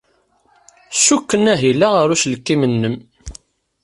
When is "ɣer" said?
1.95-2.07